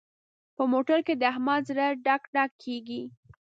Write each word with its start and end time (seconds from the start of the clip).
په 0.55 0.63
موټر 0.71 0.99
کې 1.07 1.13
د 1.17 1.21
احمد 1.31 1.61
زړه 1.69 1.85
ډک 2.05 2.23
ډک 2.33 2.51
کېږي. 2.63 3.01